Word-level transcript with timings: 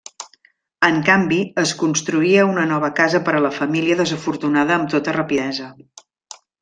En 0.87 0.95
canvi, 1.09 1.37
es 1.63 1.73
construïa 1.81 2.45
una 2.53 2.63
nova 2.71 2.89
casa 3.01 3.21
per 3.27 3.35
a 3.41 3.43
la 3.47 3.51
família 3.59 3.99
desafortunada 4.01 4.77
amb 4.79 4.93
tota 4.95 5.15
rapidesa. 5.19 5.69